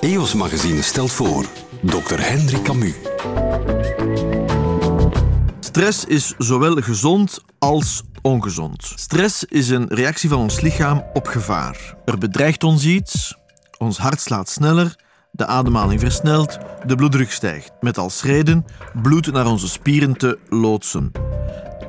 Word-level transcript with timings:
EOS 0.00 0.34
Magazine 0.34 0.82
stelt 0.82 1.12
voor 1.12 1.44
Dr. 1.82 2.18
Henry 2.18 2.62
Camus. 2.62 2.94
Stress 5.60 6.04
is 6.04 6.34
zowel 6.38 6.74
gezond 6.74 7.40
als 7.58 8.02
ongezond. 8.22 8.92
Stress 8.94 9.44
is 9.44 9.68
een 9.68 9.86
reactie 9.88 10.28
van 10.28 10.38
ons 10.38 10.60
lichaam 10.60 11.04
op 11.12 11.26
gevaar. 11.26 11.94
Er 12.04 12.18
bedreigt 12.18 12.64
ons 12.64 12.84
iets, 12.84 13.36
ons 13.78 13.98
hart 13.98 14.20
slaat 14.20 14.48
sneller, 14.48 14.96
de 15.30 15.46
ademhaling 15.46 16.00
versnelt, 16.00 16.58
de 16.86 16.94
bloeddruk 16.94 17.32
stijgt. 17.32 17.72
Met 17.80 17.98
als 17.98 18.22
reden 18.22 18.64
bloed 19.02 19.32
naar 19.32 19.46
onze 19.46 19.68
spieren 19.68 20.16
te 20.16 20.38
loodsen. 20.48 21.12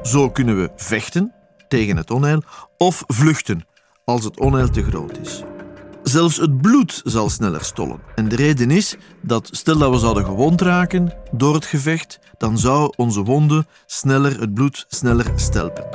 Zo 0.04 0.30
kunnen 0.30 0.62
we 0.62 0.72
vechten 0.76 1.34
tegen 1.68 1.98
het 1.98 2.12
onheil 2.12 2.44
of 2.78 3.04
vluchten 3.08 3.68
als 4.06 4.24
het 4.24 4.40
onheil 4.40 4.70
te 4.70 4.84
groot 4.84 5.18
is. 5.18 5.44
Zelfs 6.16 6.38
het 6.38 6.62
bloed 6.62 7.02
zal 7.04 7.30
sneller 7.30 7.64
stollen. 7.64 8.00
En 8.16 8.30
de 8.30 8.36
reden 8.36 8.72
is 8.72 8.96
dat, 9.22 9.50
stel 9.52 9.78
dat 9.78 9.92
we 9.92 9.98
zouden 9.98 10.26
gewond 10.26 10.62
raken 10.62 11.14
door 11.32 11.54
het 11.54 11.66
gevecht, 11.66 12.20
dan 12.38 12.58
zou 12.58 12.94
onze 12.96 13.24
wonde 13.24 13.66
sneller, 13.86 14.40
het 14.40 14.54
bloed 14.54 14.86
sneller 14.88 15.26
stelpen. 15.36 15.86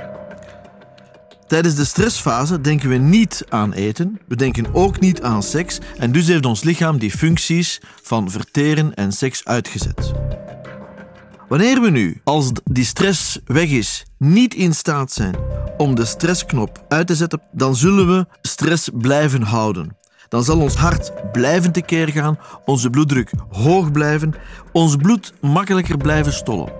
Tijdens 1.46 1.74
de 1.74 1.84
stressfase 1.84 2.60
denken 2.60 2.88
we 2.88 2.96
niet 2.96 3.44
aan 3.48 3.72
eten, 3.72 4.20
we 4.28 4.36
denken 4.36 4.74
ook 4.74 5.00
niet 5.00 5.22
aan 5.22 5.42
seks 5.42 5.78
en 5.98 6.12
dus 6.12 6.26
heeft 6.26 6.46
ons 6.46 6.62
lichaam 6.62 6.98
die 6.98 7.10
functies 7.10 7.80
van 8.02 8.30
verteren 8.30 8.94
en 8.94 9.12
seks 9.12 9.44
uitgezet. 9.44 10.12
Wanneer 11.48 11.80
we 11.80 11.90
nu, 11.90 12.20
als 12.24 12.50
die 12.64 12.84
stress 12.84 13.38
weg 13.44 13.68
is, 13.70 14.04
niet 14.18 14.54
in 14.54 14.74
staat 14.74 15.12
zijn 15.12 15.34
om 15.76 15.94
de 15.94 16.04
stressknop 16.04 16.84
uit 16.88 17.06
te 17.06 17.14
zetten, 17.14 17.42
dan 17.52 17.76
zullen 17.76 18.06
we 18.06 18.26
stress 18.42 18.88
blijven 18.92 19.42
houden. 19.42 19.98
Dan 20.30 20.44
zal 20.44 20.60
ons 20.60 20.74
hart 20.74 21.32
blijven 21.32 21.72
tekeer 21.72 22.08
gaan, 22.08 22.38
onze 22.64 22.90
bloeddruk 22.90 23.30
hoog 23.50 23.92
blijven, 23.92 24.34
ons 24.72 24.96
bloed 24.96 25.32
makkelijker 25.40 25.96
blijven 25.96 26.32
stollen. 26.32 26.72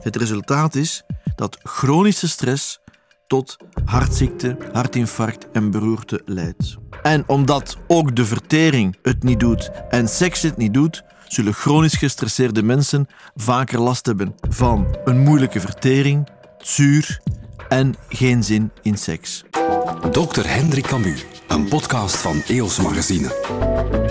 Het 0.00 0.16
resultaat 0.16 0.74
is 0.74 1.02
dat 1.36 1.58
chronische 1.62 2.28
stress 2.28 2.80
tot 3.26 3.56
hartziekte, 3.84 4.56
hartinfarct 4.72 5.50
en 5.52 5.70
beroerte 5.70 6.22
leidt. 6.24 6.76
En 7.02 7.24
omdat 7.26 7.76
ook 7.86 8.16
de 8.16 8.24
vertering 8.24 8.96
het 9.02 9.22
niet 9.22 9.40
doet 9.40 9.70
en 9.88 10.08
seks 10.08 10.42
het 10.42 10.56
niet 10.56 10.74
doet, 10.74 11.02
zullen 11.28 11.54
chronisch 11.54 11.96
gestresseerde 11.96 12.62
mensen 12.62 13.06
vaker 13.34 13.80
last 13.80 14.06
hebben 14.06 14.34
van 14.48 14.98
een 15.04 15.18
moeilijke 15.18 15.60
vertering, 15.60 16.28
zuur 16.58 17.20
en 17.68 17.94
geen 18.08 18.44
zin 18.44 18.70
in 18.82 18.98
seks. 18.98 19.44
Dr. 20.10 20.46
Henry 20.46 20.80
Camus, 20.80 21.24
een 21.50 21.68
podcast 21.68 22.16
van 22.16 22.42
EOS 22.46 22.80
Magazine. 22.80 24.09